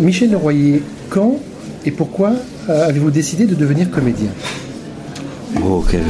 [0.00, 1.38] Michel Leroyer, quand
[1.84, 2.32] et pourquoi
[2.68, 4.30] euh, avez-vous décidé de devenir comédien?
[5.64, 6.02] Oh, quelle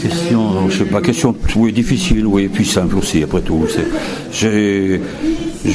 [0.00, 3.66] question, je sais pas, question oui, difficile, oui, puis simple aussi, après tout.
[4.32, 4.98] Je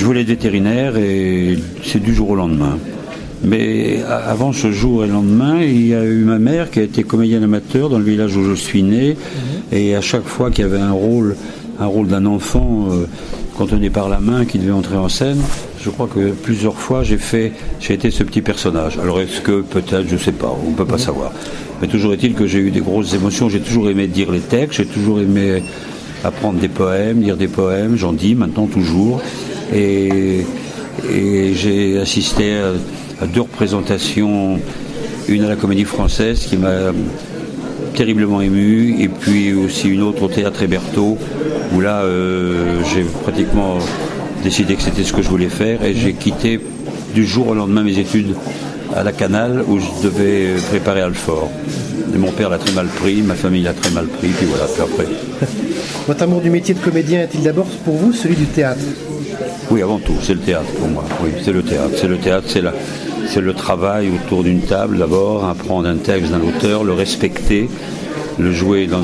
[0.05, 2.77] voulais être vétérinaire et c'est du jour au lendemain.
[3.43, 6.83] Mais avant ce jour et le lendemain, il y a eu ma mère qui a
[6.83, 9.11] été comédienne amateur dans le village où je suis né.
[9.11, 9.77] Mhm.
[9.77, 11.37] Et à chaque fois qu'il y avait un rôle,
[11.79, 13.05] un rôle d'un enfant euh,
[13.59, 15.41] contenu par la main qui devait entrer en scène,
[15.81, 17.51] je crois que plusieurs fois j'ai fait,
[17.81, 18.97] j'ai été ce petit personnage.
[18.97, 20.99] Alors est-ce que peut-être, je ne sais pas, on ne peut pas mhm.
[20.99, 21.31] savoir.
[21.81, 23.49] Mais toujours est-il que j'ai eu des grosses émotions.
[23.49, 25.61] J'ai toujours aimé dire les textes, j'ai toujours aimé
[26.23, 27.97] apprendre des poèmes, lire des poèmes.
[27.97, 29.21] J'en dis maintenant toujours.
[29.73, 30.45] Et,
[31.13, 32.61] et j'ai assisté
[33.21, 34.57] à deux représentations,
[35.27, 36.93] une à la Comédie Française qui m'a
[37.93, 41.17] terriblement ému, et puis aussi une autre au Théâtre Héberto,
[41.73, 43.77] où là euh, j'ai pratiquement
[44.43, 46.59] décidé que c'était ce que je voulais faire, et j'ai quitté
[47.13, 48.35] du jour au lendemain mes études
[48.95, 51.49] à la Canale, où je devais préparer Alfort.
[52.13, 54.65] Et mon père l'a très mal pris, ma famille l'a très mal pris, puis voilà,
[54.65, 55.47] puis après.
[56.07, 58.81] Votre amour du métier de comédien est-il d'abord pour vous celui du théâtre?
[59.69, 61.03] Oui, avant tout, c'est le théâtre pour moi.
[61.23, 61.91] Oui, c'est le théâtre.
[61.95, 62.73] C'est le théâtre, c'est la,
[63.29, 67.69] c'est le travail autour d'une table d'abord, apprendre un texte d'un auteur, le respecter,
[68.39, 69.03] le jouer dans...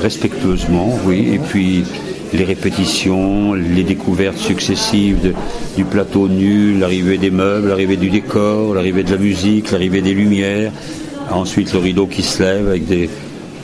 [0.00, 1.84] respectueusement, oui, et puis
[2.32, 5.34] les répétitions, les découvertes successives
[5.76, 10.14] du plateau nu, l'arrivée des meubles, l'arrivée du décor, l'arrivée de la musique, l'arrivée des
[10.14, 10.72] lumières,
[11.30, 12.84] ensuite le rideau qui se lève avec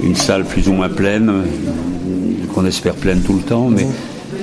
[0.02, 1.32] une salle plus ou moins pleine,
[2.54, 3.86] qu'on espère pleine tout le temps, mais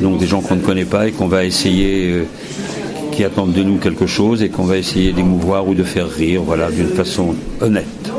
[0.02, 2.24] donc des gens qu'on ne connaît pas et qu'on va essayer euh,
[3.18, 6.44] qui attendent de nous quelque chose et qu'on va essayer d'émouvoir ou de faire rire,
[6.46, 8.12] voilà, d'une façon honnête.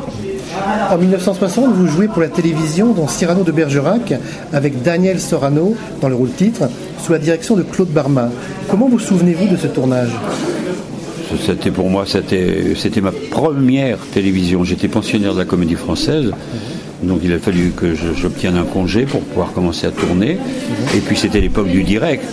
[0.90, 4.14] En 1960, vous jouez pour la télévision dans Cyrano de Bergerac
[4.52, 6.64] avec Daniel Sorano dans le rôle titre,
[7.00, 8.30] sous la direction de Claude Barma.
[8.68, 10.10] Comment vous souvenez-vous de ce tournage?
[11.46, 14.64] C'était pour moi, c'était ma première télévision.
[14.64, 16.32] J'étais pensionnaire de la Comédie Française.
[17.02, 20.38] Donc il a fallu que j'obtienne un congé pour pouvoir commencer à tourner.
[20.96, 22.24] Et puis c'était l'époque du direct.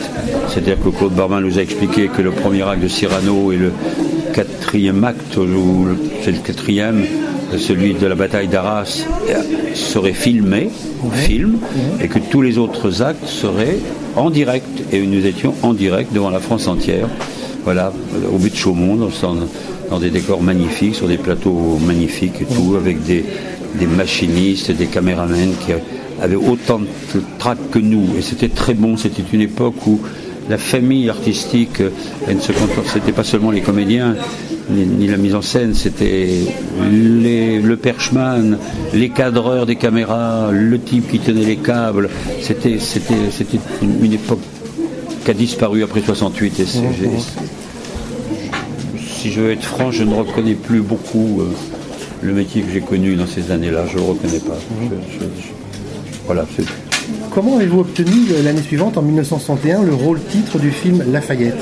[0.50, 3.72] C'est-à-dire que Claude Barmin nous a expliqué que le premier acte de Cyrano et le
[4.34, 5.88] quatrième acte, ou
[6.24, 7.06] c'est le quatrième,
[7.58, 9.06] celui de la bataille d'Arras,
[9.74, 10.70] serait filmé,
[11.14, 11.58] film,
[12.02, 13.78] et que tous les autres actes seraient
[14.16, 14.68] en direct.
[14.92, 17.08] Et nous étions en direct devant la France entière,
[17.64, 17.94] voilà,
[18.34, 19.10] au but de Chaumont, dans,
[19.90, 23.24] dans des décors magnifiques, sur des plateaux magnifiques et tout, avec des,
[23.76, 25.74] des machinistes, des caméramens qui
[26.22, 28.08] avaient autant de trac que nous.
[28.18, 28.98] Et c'était très bon.
[28.98, 30.00] C'était une époque où
[30.50, 31.82] la famille artistique,
[32.28, 32.54] elle ne se
[32.94, 34.16] c'était pas seulement les comédiens,
[34.70, 36.30] ni, la mise en scène, c'était
[36.92, 38.58] le perchman,
[38.94, 42.10] les cadreurs des caméras, le type qui tenait les câbles.
[42.42, 44.42] C'était, c'était une, époque
[45.24, 46.60] qui a disparu après 68.
[46.60, 46.66] Et
[49.08, 51.42] si je veux être franc, je ne reconnais plus beaucoup.
[51.42, 51.52] Euh,
[52.26, 54.58] le métier que j'ai connu dans ces années-là, je ne le reconnais pas.
[56.26, 56.46] voilà,
[57.34, 61.58] Comment avez-vous obtenu euh, l'année suivante, en 1961, le rôle titre du film Lafayette?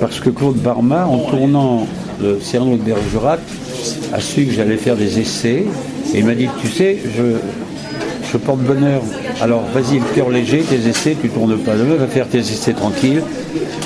[0.00, 1.86] Parce que Claude Barma, en tournant
[2.20, 3.40] le Cyrano de Bergerac,
[4.12, 5.64] a su que j'allais faire des essais.
[6.14, 7.36] Et il m'a dit, tu sais, je,
[8.32, 9.02] je porte bonheur.
[9.40, 12.72] Alors vas-y, le cœur léger, tes essais, tu tournes pas demain, va faire tes essais
[12.72, 13.22] tranquilles.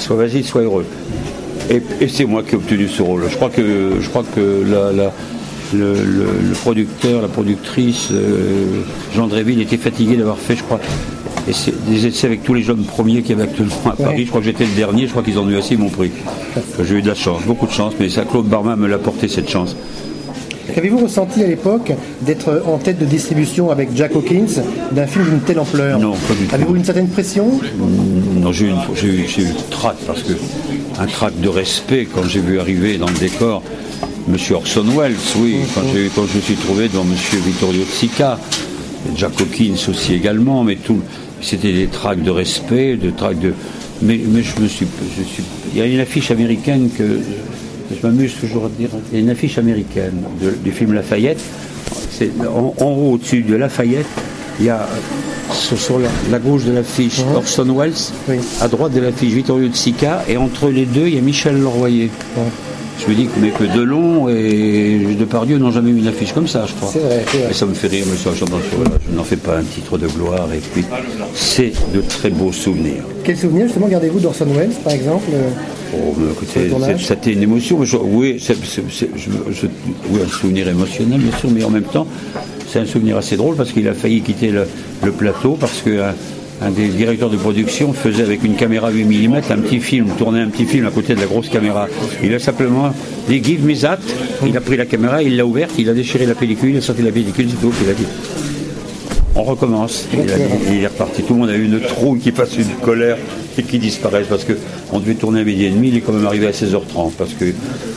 [0.01, 0.87] Sois vas-y, sois heureux.
[1.71, 3.25] Et, c'est moi qui ai obtenu ce rôle.
[3.29, 4.65] Je crois que, je crois que
[5.75, 8.83] le, producteur, la productrice, euh,
[9.15, 10.81] Jean Dréville était fatigué d'avoir fait, je crois,
[11.87, 14.25] des essais avec tous les jeunes premiers qu'il y avait actuellement à Paris.
[14.25, 16.11] Je crois que j'étais le dernier, je crois qu'ils ont eu assez mon prix.
[16.83, 19.29] J'ai eu de la chance, beaucoup de chance, mais ça, Claude Barma me l'a porté
[19.29, 19.77] cette chance.
[20.75, 21.93] Qu'avez-vous ressenti à l'époque
[22.23, 24.63] d'être en tête de distribution avec Jack Hawkins
[24.93, 25.99] d'un film d'une telle ampleur?
[25.99, 26.55] Non, pas du tout.
[26.55, 27.59] Avez-vous une certaine pression?
[28.53, 30.33] J'ai eu, trac parce que
[30.99, 33.63] un trac de respect quand j'ai vu arriver dans le décor
[34.29, 35.83] Monsieur Orson Welles, oui, quand,
[36.27, 38.39] je me suis trouvé devant Monsieur Vittorio Sica,
[39.17, 41.01] Jack Hawkins aussi également, mais tout,
[41.41, 43.55] c'était des tracts de respect, de tracts de.
[44.03, 44.87] Mais, mais je me suis,
[45.17, 45.43] je suis.
[45.73, 47.21] Il y a une affiche américaine que
[47.91, 48.91] je m'amuse toujours à dire.
[49.11, 50.23] Il y a une affiche américaine
[50.63, 51.41] du film Lafayette.
[52.11, 54.07] C'est en, haut au-dessus de Lafayette,
[54.59, 54.87] il y a
[55.53, 55.99] sur
[56.31, 60.37] la, gauche de l'affiche uh Orson Welles, à droite de l'affiche Vittorio de Sica, et
[60.37, 62.11] entre les deux, il y a Michel Leroyer.
[63.01, 66.49] Je me dis que, mais que Delon et Depardieu n'ont jamais eu une affiche comme
[66.49, 66.93] ça, je crois.
[67.49, 70.49] Et ça me fait rire, monsieur Je n'en fais pas un titre de gloire.
[70.53, 70.85] Et puis,
[71.35, 73.05] c'est de très beaux souvenirs.
[73.23, 75.29] Quels souvenirs, justement, gardez-vous d'Orson Welles, par exemple
[75.95, 77.79] Oh, écoutez, c'était une émotion.
[77.79, 78.57] oui, c'est,
[80.11, 82.07] oui, un souvenir émotionnel, bien sûr, mais en même temps,
[82.69, 84.67] c'est un souvenir assez drôle parce qu'il a failli quitter le,
[85.13, 86.03] plateau parce que
[86.61, 90.43] un des directeurs de production faisait avec une caméra 8 mm un petit film, tournait
[90.43, 91.87] un petit film à côté de la grosse caméra.
[92.23, 92.93] Il a simplement
[93.29, 93.99] dit Give me that.
[94.47, 96.81] Il a pris la caméra, il l'a ouverte, il a déchiré la pellicule, il a
[96.81, 97.73] sorti la pellicule, c'est tout.
[97.85, 98.07] Il a dit
[99.37, 100.09] on recommence.
[100.13, 100.21] Il,
[100.75, 101.23] il, est reparti.
[101.23, 103.19] Tout le monde a eu une trouille qui passe une colère
[103.57, 105.89] et qui disparaisse parce qu'on devait tourner à midi et demi.
[105.89, 107.55] Il est quand même arrivé à 16h30 parce qu'il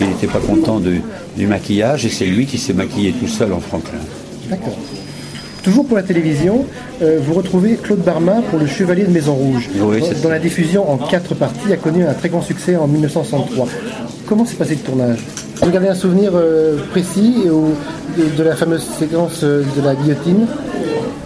[0.07, 3.97] n'était pas content du maquillage et c'est lui qui s'est maquillé tout seul en Franklin.
[4.51, 4.77] D'accord.
[5.63, 6.65] Toujours pour la télévision,
[7.01, 9.69] euh, vous retrouvez Claude Barma pour Le Chevalier de Maison Rouge.
[9.80, 13.68] Oui, dans, la diffusion en quatre parties, a connu un très grand succès en 1963.
[14.25, 15.19] Comment s'est passé le tournage?
[15.62, 17.45] Vous gardez un souvenir euh, précis
[18.18, 20.48] de, de, la fameuse séquence euh, de la guillotine?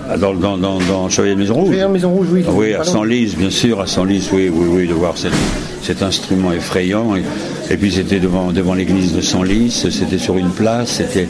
[0.07, 1.69] Ah, dans, dans, dans, dans, Chevalier de Maison Rouge?
[1.69, 2.45] Chevalier de Maison Rouge, oui.
[2.53, 5.33] oui, à Senlis, bien sûr, à Senlis, oui, oui, oui, de voir cet,
[5.81, 7.15] cet instrument effrayant.
[7.15, 7.23] Et,
[7.71, 11.27] et puis c'était devant, devant l'église de Senlis, c'était sur une place, c'était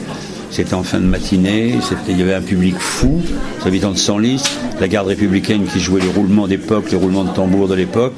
[0.55, 1.73] c'était en fin de matinée,
[2.07, 3.21] il y avait un public fou,
[3.59, 4.41] les habitants de Senlis,
[4.79, 8.13] la garde républicaine qui jouait les roulements d'époque, les roulements de tambour de l'époque,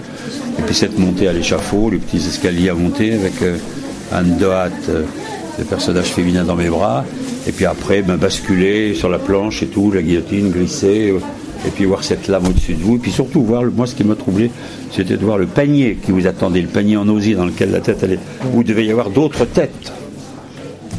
[0.59, 3.57] et puis cette montée à l'échafaud, les petits escaliers à monter avec euh,
[4.11, 5.01] Anne Dohat, euh,
[5.57, 7.05] le personnage féminin dans mes bras,
[7.47, 11.19] et puis après ben, basculer sur la planche et tout, la guillotine, glisser, euh,
[11.65, 14.03] et puis voir cette lame au-dessus de vous, et puis surtout voir, moi ce qui
[14.03, 14.51] m'a troublé,
[14.91, 17.79] c'était de voir le panier qui vous attendait, le panier en osier dans lequel la
[17.79, 18.19] tête allait,
[18.53, 19.91] où il devait y avoir d'autres têtes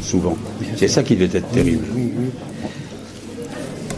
[0.09, 0.37] souvent.
[0.75, 1.85] C'est ça qui devait être terrible.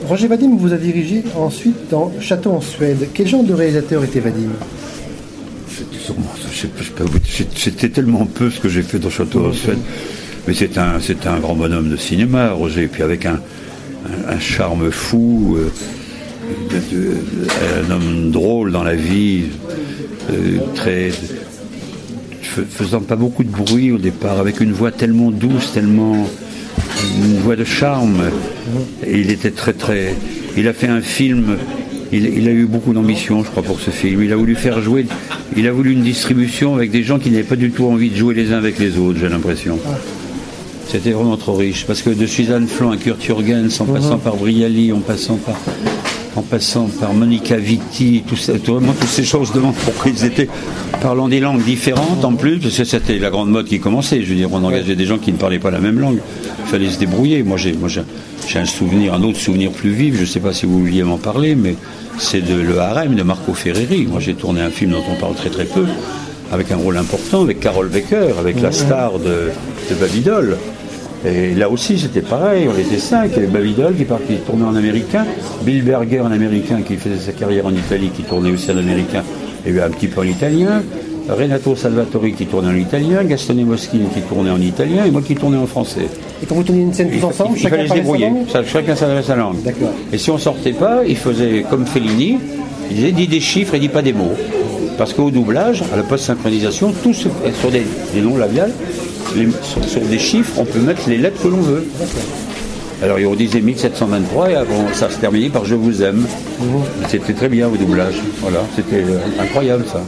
[0.07, 3.07] Roger Vadim vous a dirigé ensuite dans Château en Suède.
[3.13, 4.49] Quel genre de réalisateur était Vadim?
[7.55, 9.79] C'était tellement peu ce que j'ai fait dans Château en Suède.
[10.47, 13.39] Mais c'est un, un grand bonhomme de cinéma, Roger, et puis avec un,
[14.27, 15.69] un, charme fou, euh,
[17.85, 19.43] un homme drôle dans la vie,
[20.31, 21.11] euh, très
[22.69, 26.27] faisant pas beaucoup de bruit au départ, avec une voix tellement douce, tellement
[27.17, 28.23] une voix de charme.
[29.05, 30.15] Et il était très très.
[30.57, 31.57] Il a fait un film.
[32.13, 34.21] Il, a eu beaucoup d'ambition, je crois, pour ce film.
[34.21, 35.05] Il a voulu faire jouer.
[35.55, 38.17] Il a voulu une distribution avec des gens qui n'avaient pas du tout envie de
[38.17, 39.79] jouer les uns avec les autres, j'ai l'impression.
[40.89, 41.85] C'était vraiment trop riche.
[41.85, 45.55] Parce que de Suzanne Flan à Kurt Jürgens, en passant par Briali, en passant par
[46.35, 50.47] en passant par Monica Vitti, tout ça, vraiment toutes ces choses demandent pourquoi ils étaient
[51.01, 54.21] parlant des langues différentes en plus, parce que c'était la grande mode qui commençait.
[54.21, 56.19] Je veux dire, on engageait des gens qui ne parlaient pas la même langue.
[56.59, 57.43] Il fallait se débrouiller.
[57.43, 60.15] Moi, j'ai, moi, j'ai un souvenir, un autre souvenir plus vif.
[60.15, 61.75] Je ne sais pas si vous vouliez m'en parler, mais
[62.17, 64.05] c'est de Le Harem de Marco Ferreri.
[64.05, 65.85] Moi, j'ai tourné un film dont on parle très très peu,
[66.51, 69.51] avec un rôle important, avec Carol Becker, avec la star de,
[69.89, 70.55] de.
[71.25, 73.31] Et là aussi, c'était pareil, on était cinq.
[73.31, 75.25] Il y avait Babydol qui, qui tournait en américain,
[75.63, 79.23] Bill Berger en américain qui faisait sa carrière en Italie, qui tournait aussi en américain,
[79.65, 80.81] et un petit peu en italien,
[81.29, 85.35] Renato Salvatori qui tournait en italien, Gastone Moschini qui tournait en italien, et moi qui
[85.35, 86.07] tournais en français.
[86.41, 88.31] Et quand vous tourniez une scène tous ensemble, il, chacun fallait se débrouiller.
[88.65, 89.57] chacun s'adresse sa langue.
[90.11, 92.39] Et si on sortait pas, il faisait comme Fellini,
[92.89, 94.33] il disait dit des chiffres et dit pas des mots.
[94.97, 97.83] Parce qu'au doublage, à la post-synchronisation, fait sur des,
[98.13, 98.71] des noms labiales
[99.87, 101.85] sur, des chiffres, on peut mettre les lettres que l'on veut.
[103.01, 106.25] Alors on disait 1723 et avant, ça se terminait par Je vous aime.
[107.07, 108.15] C'était très bien au doublage.
[108.41, 110.01] Voilà, c'était euh, incroyable ça.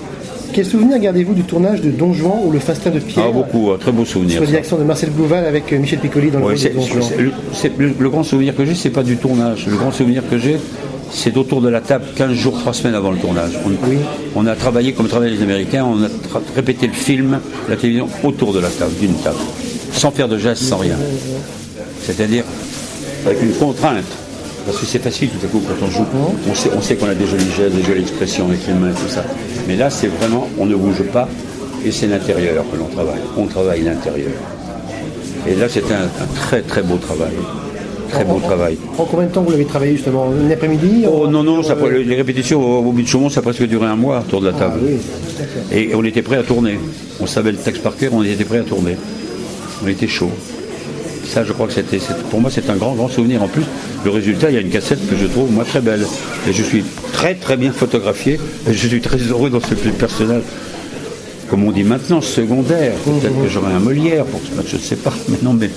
[0.53, 3.25] Quel souvenir gardez-vous du tournage de Don Juan ou Le Fastin de Pierre?
[3.29, 4.33] Ah, beaucoup, très beau souvenir.
[4.33, 6.81] Sur la direction de Marcel Blouval avec euh, Michel Piccoli dans le rôle de Don
[6.81, 7.09] Juan.
[7.79, 9.65] Le, le, grand souvenir que j'ai, c'est pas du tournage.
[9.65, 10.57] Le grand souvenir que j'ai,
[11.13, 13.51] c'est autour de la table 15 jours, 3 semaines avant le tournage.
[14.35, 16.07] On, a travaillé comme travaillent les Américains, on a
[16.55, 17.39] répété le film,
[17.69, 19.37] la télévision, autour de la table, d'une table,
[19.91, 20.97] sans faire de gestes, sans rien.
[22.01, 22.43] C'est-à-dire
[23.25, 24.03] avec une contrainte.
[24.65, 26.05] Parce que c'est facile tout à coup quand on joue,
[26.49, 28.91] on sait, on sait qu'on a des jolis gestes, des jolies expressions avec les mains
[28.91, 29.25] et tout ça.
[29.67, 31.27] Mais là, c'est vraiment, on ne bouge pas
[31.85, 33.19] et c'est l'intérieur que l'on travaille.
[33.35, 34.31] On travaille l'intérieur.
[35.45, 37.33] Et là, c'était un très très beau travail
[38.13, 38.77] très beau travail.
[38.97, 42.15] En combien de temps vous l'avez travaillé justement Une après-midi Oh non, non, ça, les
[42.15, 44.79] répétitions au, bout de Chaumont, ça a presque duré un mois autour de la table.
[44.81, 46.79] Ah et on était prêt à tourner.
[47.19, 48.95] On savait le texte par cœur, on était prêt à tourner.
[49.83, 50.31] On était chaud.
[51.25, 53.41] Ça, je crois que c'était, pour moi, c'est un grand, grand souvenir.
[53.41, 53.63] En plus,
[54.05, 56.05] le résultat, il y a une cassette que je trouve, moi, très belle.
[56.47, 58.39] Et je suis très, très bien photographié.
[58.69, 60.43] Et je suis très heureux dans ce personnage
[61.53, 62.93] comme on dit maintenant, secondaire.
[63.05, 65.13] Peut-être que j'aurai un Molière pour ce match, je ne sais pas.
[65.29, 65.69] Mais non, mais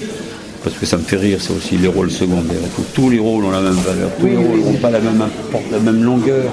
[0.62, 2.58] parce que ça me fait rire, c'est aussi les rôles secondaires.
[2.94, 5.22] Tous les rôles ont la même valeur, tous les rôles n'ont pas la même,
[5.70, 6.50] la même longueur,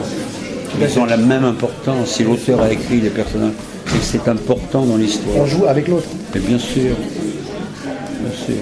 [0.80, 2.10] ils ont la même importance.
[2.16, 3.54] Si l'auteur a écrit les personnages,
[4.02, 5.38] c'est important dans l'histoire.
[5.38, 6.08] On joue avec l'autre.
[6.36, 6.96] Et bien sûr,
[7.84, 8.56] bien sûr.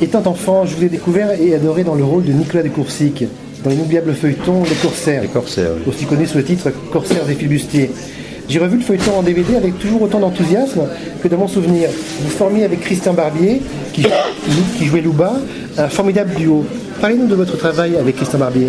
[0.00, 3.24] Étant enfant, je vous ai découvert et adoré dans le rôle de Nicolas de Coursic,
[3.64, 5.22] dans l'inoubliable feuilleton Les Corsaires.
[5.22, 7.90] Les Corsaires, Aussi connu sous le titre Corsaires des filibustiers.
[8.48, 10.80] J'ai revu le feuilleton en DVD avec toujours autant d'enthousiasme
[11.22, 11.90] que de mon souvenir.
[12.22, 13.60] Vous formiez avec Christian Barbier,
[13.92, 14.06] qui,
[14.78, 15.34] qui jouait Louba,
[15.76, 16.64] un formidable duo.
[17.00, 18.68] Parlez-nous de votre travail avec Christian Barbier.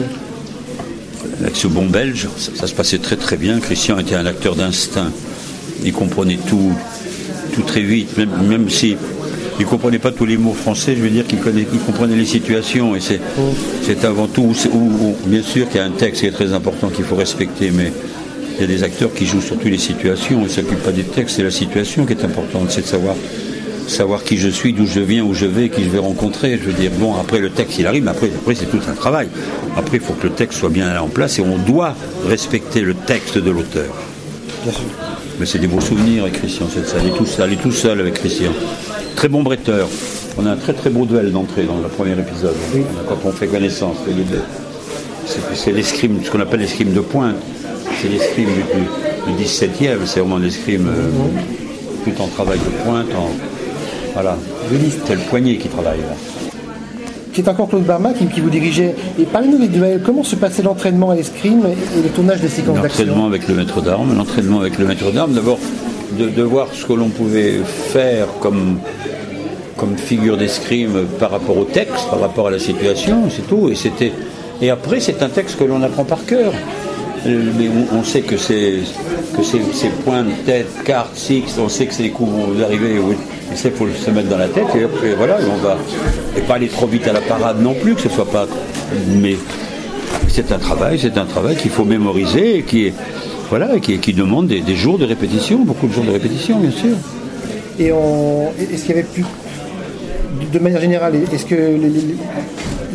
[1.42, 3.60] avec ce bon belge, ça, se passait très très bien.
[3.60, 5.12] Christian était un acteur d'instinct.
[5.86, 6.74] Il comprenait tout,
[7.54, 8.98] tout très vite, même, même si
[9.62, 12.98] il comprenait pas tous les mots français, je veux dire qu'il comprenait les situations.
[12.98, 13.22] Et c'est,
[13.84, 14.54] c'est avant tout,
[15.26, 17.94] bien sûr qu'il y a un texte qui est très important qu'il faut respecter, mais
[18.60, 20.40] il y a des acteurs qui jouent sur toutes les situations.
[20.42, 23.16] Ils ne s'occupent pas des textes, c'est la situation qui est importante, c'est de savoir
[23.88, 26.60] savoir qui je suis, d'où je viens, où je vais, qui je vais rencontrer.
[26.62, 28.94] Je veux dire, bon, après le texte, il arrive, mais après, après c'est tout un
[28.94, 29.28] travail.
[29.76, 31.96] Après, il faut que le texte soit bien en place et on doit
[32.28, 33.94] respecter le texte de l'auteur.
[35.40, 37.02] Mais c'est des beaux souvenirs avec Christian, cette salle.
[37.04, 38.52] Elle est tout seul, tout seul avec Christian.
[39.16, 39.88] Très bon bretteur.
[40.38, 42.56] On a un très très beau duel d'entrée dans le premier épisode.
[43.08, 43.98] Quand on fait connaissance.
[45.54, 47.36] C'est l'escrime, ce qu'on appelle l'escrime de pointe.
[48.02, 48.50] C'est l'escrime
[49.28, 50.06] du, 17e.
[50.06, 51.10] C'est vraiment l'escrime euh,
[52.06, 53.08] tout en travail de pointe.
[53.18, 53.30] En,
[54.14, 54.38] voilà.
[55.06, 56.16] C'est le poignet qui travaille là.
[57.34, 58.96] C'est encore Claude Barma qui, vous dirigeait.
[59.20, 60.02] Et parlez-nous des duels.
[60.06, 63.06] Comment se passait l'entraînement à l'escrime et le tournage des séquences d'action?
[63.06, 64.16] L'entraînement avec le maître d'armes.
[64.16, 65.34] L'entraînement avec le maître d'armes.
[65.34, 65.60] D'abord,
[66.18, 68.80] de, voir ce que l'on pouvait faire comme,
[69.78, 73.70] comme figure d'escrime par rapport au texte, par rapport à la situation, c'est tout.
[73.70, 74.12] Et, c'était,
[74.62, 76.54] et après, c'est un texte que l'on apprend par cœur.
[77.26, 78.80] Mais on, sait que c'est
[79.36, 83.00] que ces, points de tête, cartes, six, on sait que c'est les coups vont arriver.
[83.00, 83.16] Oui.
[83.52, 85.78] Il faut se mettre dans la tête et voilà, on va
[86.38, 88.48] et pas aller trop vite à la parade non plus, que ce soit pas.
[89.08, 89.36] Mais
[90.28, 92.94] c'est un travail, c'est un travail qu'il faut mémoriser et qui
[93.50, 96.96] voilà, qui, demande des, jours de répétition, beaucoup de jours de répétition, bien sûr.
[97.80, 99.26] Et est-ce qu'il y avait plus,
[100.54, 102.16] de manière générale, est-ce que les,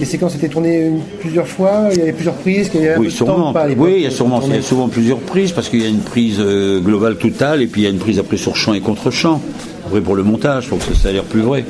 [0.05, 3.55] séquences étaient tournées plusieurs fois Il y avait plusieurs prises Oui, sûrement.
[3.77, 5.89] oui, il y a sûrement, il y a souvent plusieurs prises parce qu'il y a
[5.89, 8.75] une prise euh, globale totale et puis il y a une prise après sur champ
[8.75, 9.41] et contre champ.
[9.87, 11.65] Après pour le montage, pour que ça ait l'air plus vrai.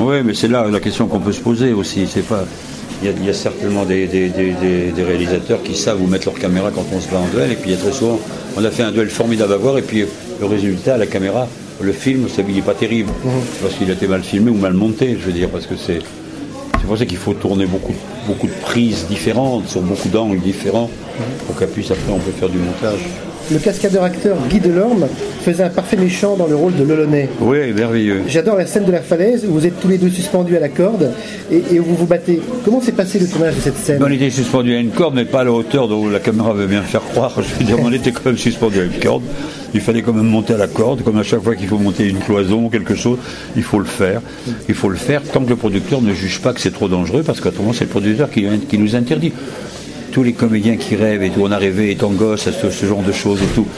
[0.00, 2.06] Oui, mais c'est là la question qu'on peut se poser aussi.
[2.06, 2.44] C'est pas
[3.02, 4.08] il y, a, certainement des,
[4.96, 7.52] réalisateurs qui savent où mettre leur caméra quand on se bat en duel.
[7.52, 8.18] Et puis il y a très souvent,
[8.56, 10.04] on a fait un duel formidable à voir, et puis
[10.40, 11.46] le résultat, la caméra,
[11.80, 13.10] le film, il n'est pas terrible.
[13.24, 13.30] Mhm.
[13.62, 16.00] Parce qu'il a été mal filmé ou mal monté, je veux dire, parce que c'est.
[16.88, 17.94] Pour ça qu'il faut tourner beaucoup,
[18.26, 20.88] beaucoup de prises différentes, sur beaucoup d'angles différents,
[21.46, 23.00] pour qu'à puisse après on peut faire du montage
[23.50, 25.06] le cascadeur-acteur Guy Delorme
[25.42, 27.28] faisait un parfait méchant dans le rôle de Lolonais.
[27.40, 28.22] Oui, merveilleux.
[28.28, 30.68] J'adore la scène de la falaise où vous êtes tous les deux suspendus à la
[30.68, 31.12] corde
[31.50, 32.40] et, où vous vous battez.
[32.64, 34.02] Comment s'est passé le tournage de cette scène?
[34.02, 36.66] On était suspendus à une corde, mais pas à la hauteur dont la caméra veut
[36.66, 37.34] bien faire croire.
[37.36, 39.22] Je veux dire, on était quand même suspendus à une corde.
[39.74, 42.08] Il fallait quand même monter à la corde, comme à chaque fois qu'il faut monter
[42.08, 43.18] une cloison ou quelque chose,
[43.56, 44.20] il faut le faire.
[44.68, 47.22] Il faut le faire tant que le producteur ne juge pas que c'est trop dangereux,
[47.22, 49.32] parce qu'autrement c'est le producteur qui, qui nous interdit
[50.18, 53.04] tous les comédiens qui rêvent et tout, on a rêvé étant gosse à ce, genre
[53.04, 53.68] de choses et tout.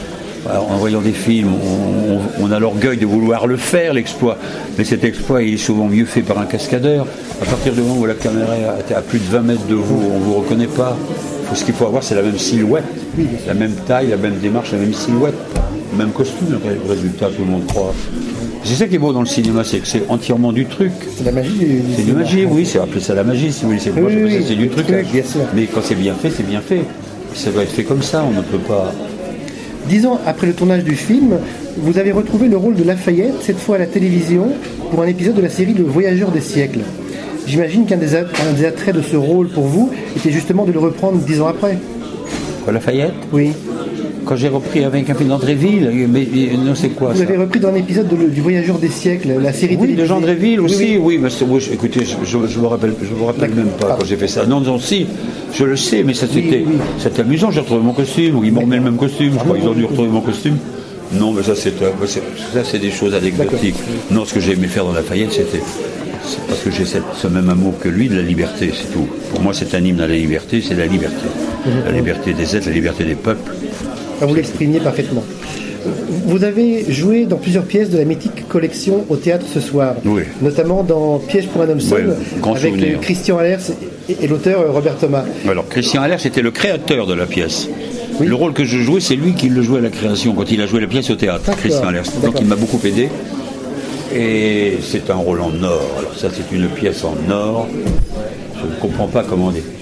[0.49, 1.53] en voyant des films,
[2.41, 4.39] on, a l'orgueil de vouloir le faire, l'exploit.
[4.79, 7.07] Mais cet exploit, il est souvent mieux fait par un cascadeur.
[7.43, 10.01] À partir du moment où la caméra est à plus de 20 mètres de vous,
[10.15, 10.97] on ne vous reconnaît pas.
[11.55, 12.85] Ce qu'il faut avoir, c'est la même silhouette,
[13.47, 15.37] la même taille, la même démarche, la même silhouette,
[15.99, 17.93] même costume, résultat, tout le monde croit.
[18.63, 20.93] C'est ça qui est beau dans le cinéma, c'est que c'est entièrement du truc.
[21.17, 21.67] C'est la magie.
[21.97, 24.43] C'est du magie, oui, c'est appelé ça la magie, si vous voulez.
[24.47, 24.87] C'est du truc.
[25.55, 26.83] Mais quand c'est bien fait, c'est bien fait.
[27.35, 28.93] Ça doit être fait comme ça, on ne peut pas.
[29.89, 31.39] Dix ans après le tournage du film,
[31.79, 34.49] vous avez retrouvé le rôle de Lafayette, cette fois à la télévision,
[34.91, 36.81] pour un épisode de la série Le Voyageur des siècles.
[37.47, 38.23] J'imagine qu'un des,
[38.57, 41.79] des, attraits de ce rôle pour vous était justement de le reprendre dix ans après.
[42.65, 43.15] Quoi, Lafayette?
[43.33, 43.53] Oui
[44.31, 46.25] quand j'ai repris avec un film d'Andréville, mais,
[46.57, 49.77] non c'est quoi Vous avez repris dans un épisode du Voyageur des siècles, la série
[49.77, 51.31] oui, de Jean Dréville aussi, oui, mais
[51.73, 54.47] écoutez, je ne me rappelle, je me rappelle même pas quand j'ai fait ça.
[54.47, 55.09] Non, non, si,
[55.53, 56.65] je le sais, mais ça c'était
[57.21, 59.67] amusant, j'ai retrouvé mon costume, ou ils m'ont remis le même costume, je crois qu'ils
[59.67, 60.59] ont dû retrouver mon costume.
[61.13, 61.73] Non, mais ça c'est
[62.55, 63.75] ça c'est des choses anecdotiques.
[64.13, 65.61] Non, ce que j'ai aimé faire dans la Fayette, c'était
[66.47, 69.09] parce que j'ai ce même amour que lui de la liberté, c'est tout.
[69.31, 71.27] Pour moi, c'est un hymne à la liberté, c'est la liberté.
[71.85, 73.53] La liberté des êtres, la liberté des peuples,
[74.27, 75.25] vous l'exprimiez parfaitement.
[76.27, 79.95] Vous avez joué dans plusieurs pièces de la mythique collection au théâtre ce soir,
[80.43, 83.59] notamment dans Piège pour un homme seul, avec Christian Allers
[84.09, 85.25] et, l'auteur Robert Thomas.
[85.49, 87.69] Alors Christian Allers était le créateur de la pièce.
[88.21, 90.61] Le rôle que je jouais, c'est lui qui le jouait à la création, quand il
[90.61, 92.03] a joué la pièce au théâtre, Christian Allers.
[92.23, 93.09] Donc il m'a beaucoup aidé.
[94.15, 95.95] Et c'est un rôle en or.
[95.99, 97.69] Alors ça, c'est une pièce en or.
[98.61, 99.80] Je ne comprends pas comment est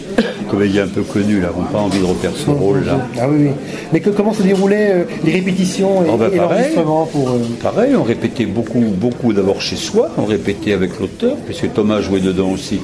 [0.50, 3.06] comédien un peu connu, là, n'ont pas envie de refaire ce rôle-là.
[3.18, 3.50] Ah oui, oui.
[3.92, 7.28] Mais comment se déroulaient euh, les répétitions et, oh, bah, l'enregistrement pour...
[7.28, 12.00] Euh, pareil, on répétait beaucoup, beaucoup d'abord chez soi, on répétait avec l'auteur, puisque Thomas
[12.00, 12.80] jouait dedans aussi.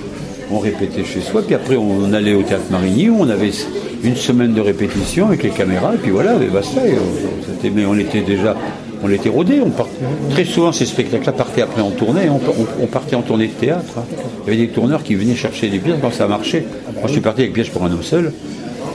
[0.50, 3.50] On répétait chez soi, puis après on allait au théâtre Marigny où on avait
[4.05, 6.81] une semaine de répétition avec les caméras, et puis voilà, et basta.
[7.75, 8.55] mais on était déjà
[9.04, 9.61] on l'était rodé.
[9.61, 9.70] On
[10.30, 12.23] Très souvent, ces spectacles-là partaient après en tournée.
[12.30, 13.99] On, partait en tournée de théâtre.
[13.99, 14.04] Hein.
[14.46, 16.64] Il y avait des tourneurs qui venaient chercher des pièces quand ça marchait.
[16.94, 18.32] Moi, je suis parti avec pièces pour un homme seul.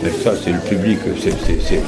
[0.04, 1.82] Mais ça, c'est le public, c'est c'est- c'est-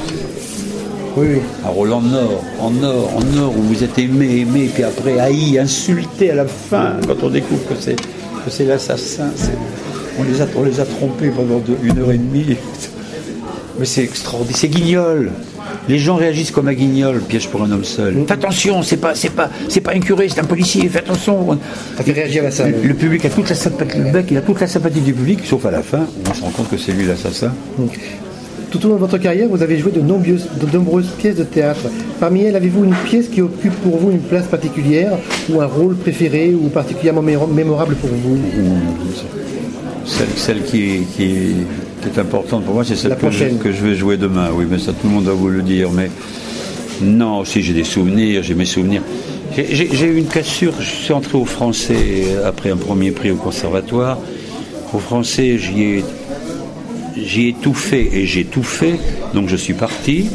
[1.17, 1.39] Oui, oui.
[1.65, 5.19] un rôle en or, en or, en or, où vous êtes aimé, aimé, puis après
[5.19, 9.29] haï, insulté à la fin, quand on découvre que c'est que c'est l'assassin.
[9.35, 9.51] c'est-
[10.19, 12.57] On les, a, on les a trompés pendant deux- une heure et demie.
[13.79, 14.57] Mais c'est extraordinaire.
[14.59, 15.31] C'est Guignol.
[15.91, 18.15] Les gens réagissent comme à Guignol, piège pour un homme seul.
[18.25, 20.87] Fais attention, c'est pas, c'est pas, c'est pas un curé, c'est un policier.
[20.87, 21.59] Fais attention.
[21.97, 22.75] Ça fait réagir la salle.
[22.81, 25.11] Le, le public a toute la sympathie, le mec, il a toute la sympathie du
[25.11, 27.51] public, sauf à la fin, on se rend compte que c'est lui l'assassin.
[28.69, 31.43] Tout au long de votre carrière, vous avez joué de nombreuses, de nombreuses pièces de
[31.43, 31.81] théâtre.
[32.21, 35.11] Parmi elles, avez-vous une pièce qui occupe pour vous une place particulière
[35.49, 38.37] ou un rôle préféré ou particulièrement mémorable pour vous?
[40.05, 43.85] Celle, celle qui, qui, qui est importante pour moi, c'est celle que je, que je
[43.85, 44.49] vais jouer demain.
[44.53, 45.89] Oui, mais ça, tout le monde va vous le dire.
[45.91, 46.09] Mais
[47.01, 49.01] non, si j'ai des souvenirs, j'ai mes souvenirs.
[49.55, 50.73] J'ai- eu une cassure.
[50.79, 54.17] Je suis entré au français après un premier prix au conservatoire.
[54.93, 56.05] Au français, j'y ai,
[57.17, 58.95] j'y ai tout fait et j'ai tout fait.
[59.33, 60.29] Donc je suis parti.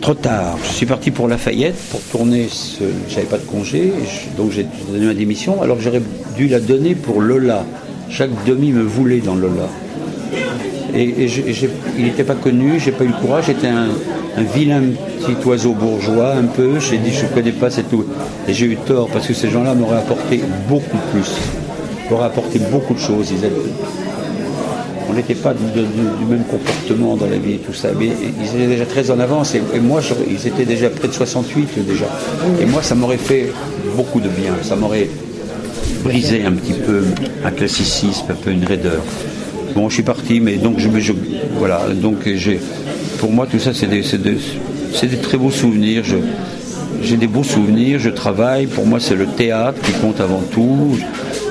[0.00, 0.56] Trop tard.
[0.64, 2.46] Je suis parti pour Lafayette pour tourner.
[2.50, 2.84] Ce...
[3.10, 3.92] J'avais pas de congé,
[4.36, 5.60] donc j'ai donné ma démission.
[5.60, 6.02] Alors que j'aurais
[6.36, 7.64] dû la donner pour Lola.
[8.10, 9.68] Chaque demi me voulait dans Lola.
[10.94, 11.26] Et,
[11.98, 13.44] il n'était pas connu, j'ai pas eu le courage.
[13.46, 13.88] J'étais un,
[14.54, 14.82] vilain
[15.20, 16.78] petit oiseau bourgeois, un peu.
[16.78, 18.04] J'ai dit je connais pas, c'est tout.
[18.48, 21.30] Et j'ai eu tort parce que ces gens-là m'auraient apporté beaucoup plus.
[22.10, 23.30] M'auraient apporté beaucoup de choses.
[23.30, 23.44] Ils
[25.10, 25.80] on n'était pas du,
[26.28, 28.08] même comportement dans la vie et tout ça, mais
[28.40, 32.04] ils étaient déjà très en avance et, moi ils étaient déjà près de 68 déjà.
[32.60, 33.50] Et moi ça m'aurait fait
[33.96, 35.08] beaucoup de bien, ça m'aurait
[36.08, 37.02] brisé un petit peu
[37.44, 39.02] un classicisme, un peu une raideur.
[39.74, 41.12] Bon, je suis parti, mais donc je, je-
[41.58, 42.58] voilà, donc j'ai,
[43.18, 44.36] pour moi tout ça c'est des, c'est des,
[45.02, 46.02] des très beaux souvenirs.
[47.02, 48.66] J'ai des beaux souvenirs, je travaille.
[48.66, 50.98] Pour moi, c'est le théâtre qui compte avant tout.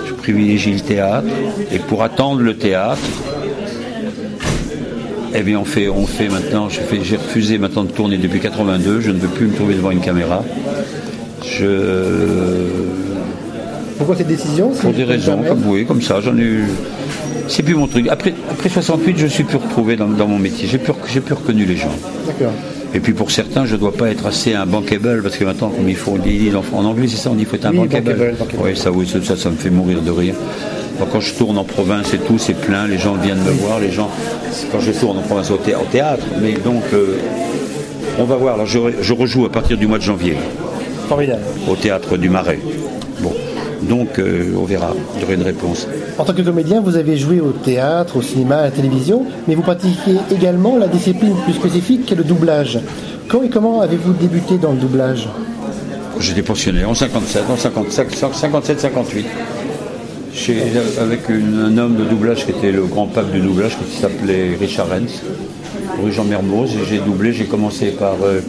[0.05, 1.27] Je privilégie le théâtre.
[1.71, 2.99] Et pour attendre le théâtre,
[5.33, 6.67] eh bien, on fait, on fait maintenant.
[6.69, 8.99] J'ai refusé maintenant de tourner depuis 82.
[8.99, 10.43] Je ne veux plus me trouver devant une caméra.
[11.45, 12.86] Je,
[13.97, 16.65] Pourquoi cette décision si pour des raisons, comme oui, comme ça, j'en ai eu.
[17.47, 18.07] C'est plus mon truc.
[18.09, 20.67] Après, après 68, je suis plus retrouvé dans, dans mon métier.
[20.67, 21.91] J'ai plus, j'ai plus reconnu les gens.
[22.25, 22.51] D'accord.
[22.93, 25.69] Et puis pour certains, je ne dois pas être assez un bankable, parce que maintenant,
[25.69, 27.71] comme il faut, on dit, en anglais, c'est ça, on dit qu'il faut être un
[27.71, 28.11] Oui, bankable.
[28.13, 28.63] bankable, bankable.
[28.63, 30.35] Oui, ça, oui, ça, ça, me fait mourir de rire.
[31.11, 33.91] Quand je tourne en province et tout, c'est plein, les gens viennent me voir, les
[33.91, 34.09] gens,
[34.71, 37.17] quand je tourne en province au, thé- au théâtre, mais donc, euh,
[38.19, 40.35] on va voir, alors je, je rejoue à partir du mois de janvier,
[41.07, 41.41] Formidable.
[41.69, 42.59] au théâtre du Marais.
[43.21, 43.31] Bon,
[43.83, 45.87] donc, euh, on verra, j'aurai une réponse.
[46.17, 49.55] En tant que comédien, vous avez joué au théâtre, au cinéma, à la télévision, mais
[49.55, 52.79] vous pratiquez également la discipline plus spécifique qu'est le doublage.
[53.27, 55.27] Quand et comment avez-vous débuté dans le doublage?
[56.19, 59.25] J'étais pensionnaire en 57, en 55, 57, 58.
[60.33, 60.61] Chez-
[61.01, 64.55] avec une- un homme de doublage qui était le grand pape du doublage, qui s'appelait
[64.59, 65.21] Richard Renz,
[66.03, 66.71] rue Jean Mermoz.
[66.71, 68.39] Et j'ai doublé, j'ai commencé par, euh,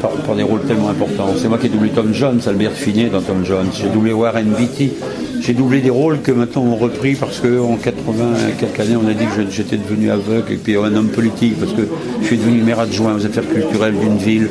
[0.00, 1.28] par, par des rôles tellement importants.
[1.36, 3.68] C'est moi qui ai doublé Tom Jones, Albert Finet dans Tom Jones.
[3.74, 4.92] J'ai doublé Warren Beatty.
[5.40, 9.08] J'ai doublé des rôles que maintenant on repris parce qu'en 80 et quelques années, on
[9.08, 11.82] a dit que j'étais devenu aveugle et puis un homme politique parce que
[12.20, 14.48] je suis devenu maire adjoint aux affaires culturelles d'une ville.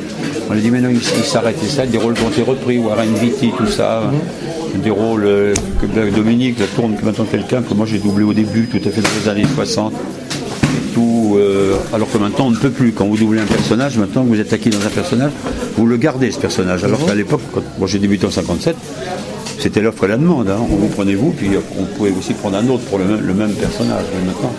[0.50, 1.56] On a dit, mais non, il, il s'arrête.
[1.64, 4.02] Et ça, des rôles qui ont été repris, Warren Beatty, tout ça.
[4.82, 8.24] Des rôles euh, que ben, Dominique la tourne que maintenant quelqu'un que moi j'ai doublé
[8.24, 9.94] au début, tout à fait dans les années 60.
[10.98, 12.92] Euh, alors que maintenant on ne peut plus.
[12.92, 15.30] Quand vous doublez un personnage, maintenant que vous êtes acquis dans un personnage,
[15.76, 16.84] vous le gardez ce personnage.
[16.84, 18.76] Alors qu'à l'époque, quand moi j'ai débuté en 57,
[19.58, 20.48] c'était l'offre et la demande.
[20.50, 20.56] hein.
[20.60, 23.34] On vous prenez vous, puis on pouvait aussi prendre un autre pour le même, le
[23.34, 24.04] même personnage.
[24.18, 24.52] Mais maintenant,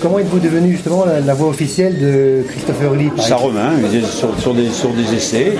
[0.00, 3.70] Comment êtes-vous devenu justement la, la voix officielle de Christopher Lee Saint-Romain,
[4.10, 5.52] sur, sur des, sur des essais.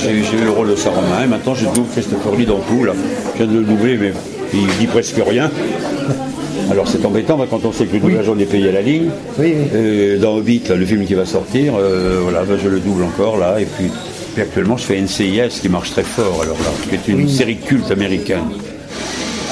[0.00, 1.24] J'ai eu le rôle de Saint-Romain.
[1.24, 2.84] Et maintenant, je double Christopher Lee dans tout.
[2.84, 2.92] Là.
[3.36, 4.12] Je viens de le doubler, mais
[4.52, 5.50] il dit presque rien.
[6.74, 9.08] Alors c'est embêtant quand on sait que le doublage on est payé à la ligne.
[9.38, 9.68] Oui, oui.
[9.74, 13.04] Euh, dans Hobbit, là, le film qui va sortir, euh, voilà, ben, je le double
[13.04, 13.60] encore là.
[13.60, 13.92] Et puis,
[14.32, 16.42] puis actuellement, je fais NCIS qui marche très fort.
[16.42, 18.42] Alors là, qui est une série culte américaine.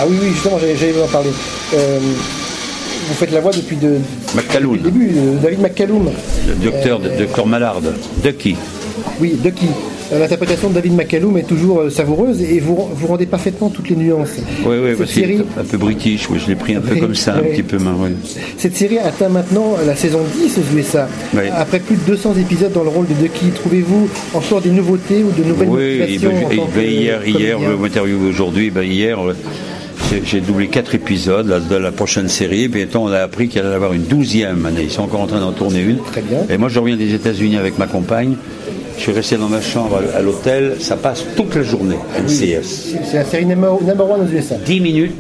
[0.01, 1.31] Ah oui, oui, justement, j'allais vous en parler.
[1.75, 3.99] Euh, vous faites la voix depuis de,
[4.35, 6.11] le début, de David McCallum.
[6.49, 7.83] le docteur, docteur Mallard,
[8.21, 8.57] Ducky.
[9.20, 9.66] Oui, Ducky.
[10.12, 13.88] Euh, L'interprétation de David McCallum est toujours euh, savoureuse et vous, vous rendez parfaitement toutes
[13.88, 14.37] les nuances.
[14.66, 16.28] Oui, oui, cette, série, un peu british.
[16.28, 17.78] Oui, je l'ai pris un peu Oui, comme ça, un petit peu.
[17.78, 18.11] main, oui.
[18.59, 21.09] cette série atteint maintenant la saison 10 aux USA.
[21.57, 25.31] Après plus de 200 épisodes dans le rôle de Ducky, trouvez-vous encore des nouveautés ou
[25.40, 27.76] de nouvelles Oui, motivations ben, en il- tant ben, hier, hier, comédien?
[27.76, 29.35] vous m'interviewez aujourd'hui, ben, hier, euh,
[30.24, 33.61] j'ai- doublé quatre épisodes là, de la prochaine série, et bientôt on a appris qu'il
[33.61, 34.83] allait y avoir une douzième année.
[34.85, 35.98] Ils sont encore en train d'en tourner une.
[35.98, 36.38] Très bien.
[36.50, 38.35] Et moi, je reviens des États-Unis avec ma compagne.
[38.96, 40.76] Je suis resté dans ma chambre à, l'hôtel.
[40.81, 42.94] Ça passe toute la journée, NCS.
[43.05, 43.72] C'est la série number,
[44.11, 44.57] one aux USA.
[44.57, 45.14] 10 minutes,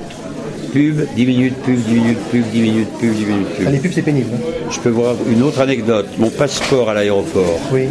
[0.72, 3.64] pub, 10 minutes pub, 10 minutes pub, 10 minutes pub, 10 minutes pub.
[3.66, 4.28] Ah, les pubs, c'est pénible.
[4.34, 4.68] hein.
[4.70, 6.06] Je peux voir une autre anecdote.
[6.18, 7.58] Mon passeport à l'aéroport.
[7.72, 7.86] Oui.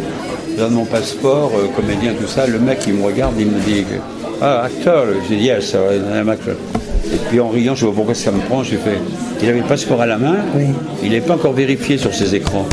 [0.52, 2.46] Je donne mon passeport, euh, comédien, tout ça.
[2.46, 3.84] Le mec, il me regarde, il me dit
[4.40, 6.54] Ah, acteur J'ai dit Yes, I'm actor.
[7.12, 8.96] Et puis en riant, je pas pourquoi ça me prend, j'ai fait.
[9.42, 10.64] Il avait le passeport à la main, Oui.
[11.02, 12.66] il n'est pas encore vérifié sur ses écrans.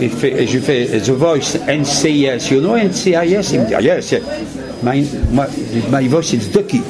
[0.00, 4.12] Et, fait, et je fais The Voice NCIS, you know NCIS Il me dit Yes,
[4.12, 4.22] yes.
[4.82, 5.44] My, my,
[5.90, 6.82] my voice is Ducky.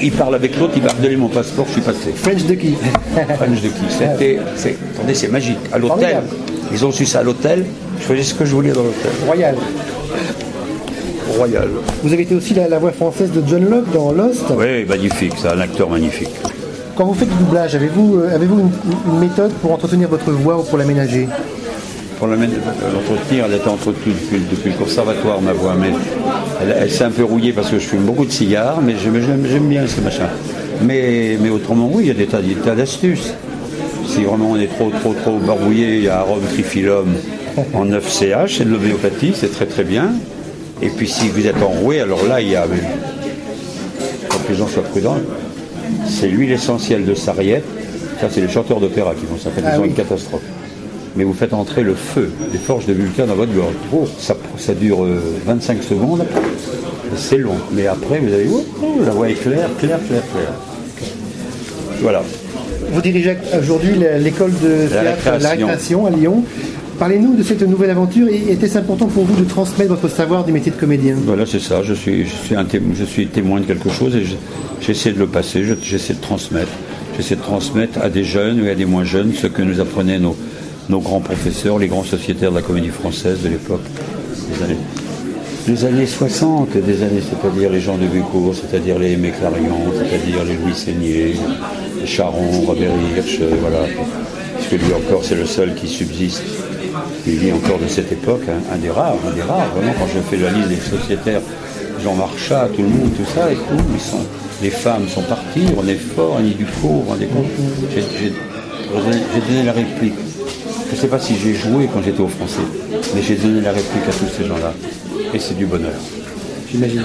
[0.00, 2.12] Il parle avec l'autre, il va redonner mon passeport, je suis passé.
[2.14, 2.74] French Ducky.
[3.36, 3.82] French Ducky.
[3.88, 5.58] C'était, c'est, attendez, c'est magique.
[5.72, 6.18] À l'hôtel,
[6.72, 7.64] ils ont su ça à l'hôtel.
[7.98, 9.10] Je faisais ce que je voulais dans l'hôtel.
[9.26, 9.56] Royal.
[11.36, 11.68] Royal.
[12.02, 14.44] Vous avez été aussi la, la voix française de John Locke dans Lost.
[14.56, 16.30] Oui, magnifique, c'est un acteur magnifique.
[16.96, 18.70] Quand vous faites du doublage, avez-vous euh, avez-vous une,
[19.14, 21.28] une méthode pour entretenir votre voix ou pour l'aménager?
[22.20, 22.50] Pour mène-
[22.92, 25.88] l'entretenir, elle était entretenue depuis, depuis le conservatoire, ma voix, mais
[26.60, 29.66] elle, elle s'est un peu rouillée parce que je fume beaucoup de cigares, mais j'aime,
[29.68, 30.28] bien ce machin.
[30.82, 33.32] Mais, mais autrement, oui, il y a des tas, d'astuces.
[34.06, 37.06] Si vraiment on est trop, trop, trop barbouillé, il y a arôme triphyllum
[37.72, 40.12] en 9 CH, c'est de l'homéopathie, c'est très très bien.
[40.82, 42.66] Et puis si vous êtes enroué, alors là, il y a.
[44.28, 45.16] Faut que les gens soient prudents.
[46.06, 47.64] C'est l'huile essentielle de sarriette.
[48.20, 49.48] Ça, c'est les chanteurs d'opéra qui font ça.
[49.64, 49.88] Ah oui.
[49.88, 50.42] une catastrophe.
[51.16, 53.74] Mais vous faites entrer le feu, les forges de Vulcain dans votre gorge.
[53.92, 56.24] Oh, ça, ça dure euh, 25 secondes.
[57.16, 57.54] C'est long.
[57.72, 58.46] Mais après, vous avez.
[58.52, 58.64] oh,
[59.04, 60.52] la voix est claire, claire, claire, claire.
[62.00, 62.22] Voilà.
[62.92, 65.66] Vous dirigez aujourd'hui la- l'école de La théâtre La Récréation.
[65.66, 66.44] Récréation à Lyon.
[66.98, 70.70] Parlez-nous de cette nouvelle aventure était-ce important pour vous de transmettre votre savoir du métier
[70.70, 71.82] de comédien Voilà, c'est ça.
[71.82, 74.34] Je suis, je, suis un témoin, je suis témoin de quelque chose et je-
[74.80, 76.68] j'essaie de le passer, je- j'essaie de transmettre.
[77.16, 80.18] J'essaie de transmettre à des jeunes et à des moins jeunes ce que nous apprenaient
[80.18, 80.36] nos,
[80.90, 83.84] nos grands professeurs, les grands sociétaires de la comédie française de l'époque,
[84.48, 84.76] des années,
[85.68, 90.54] des années 60, des années, c'est-à-dire les gens de Bucourt, c'est-à-dire les Aimé c'est-à-dire les
[90.56, 91.34] Louis Seigné,
[92.00, 93.86] les Charon, Robert Hirsch, euh, voilà.
[94.56, 96.42] Puisque lui encore, c'est le seul qui subsiste.
[97.26, 100.08] Il vit encore de cette époque, hein, un des rares, un des rares, vraiment, quand
[100.12, 101.40] je fais la liste des sociétaires,
[102.02, 103.84] Jean Marchat, tout le monde, tout ça, et tout,
[104.62, 107.46] les femmes sont parties, René Fort, Annie Ducourt, vous vous rendez compte
[107.94, 110.14] J'ai j'ai- j'ai donné la réplique.
[110.90, 112.60] Je ne sais pas si j'ai joué quand j'étais au français,
[113.14, 114.74] mais j'ai donné la réplique à tous ces gens-là.
[115.32, 115.92] Et c'est du bonheur.
[116.70, 117.04] J'imagine.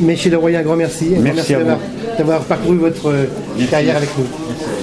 [0.00, 1.06] Un grand merci.
[1.12, 2.16] Un grand Merci d'avoir vous.
[2.18, 3.26] d'avoir parcouru votre euh,
[3.70, 4.24] carrière avec nous.
[4.48, 4.73] Merci.